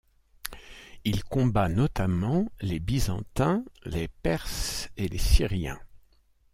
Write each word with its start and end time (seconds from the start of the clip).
Il 1.03 1.23
combat 1.23 1.69
notamment 1.69 2.51
les 2.61 2.79
Byzantins, 2.79 3.63
les 3.85 4.07
Perses 4.07 4.89
et 4.97 5.07
les 5.07 5.19
Syriens. 5.19 5.79